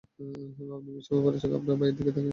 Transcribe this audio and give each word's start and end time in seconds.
আপনি 0.03 0.25
বিস্ময়ভরা 0.87 1.37
চোখে 1.37 1.55
আপনার 1.55 1.75
ভাইয়ের 1.79 1.95
দিকে 1.97 2.11
তাকিয়ে 2.11 2.21
আছেন। 2.21 2.29